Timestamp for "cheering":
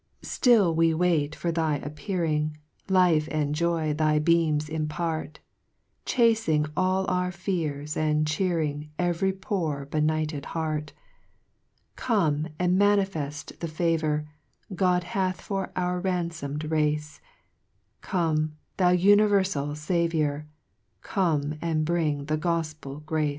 8.25-8.89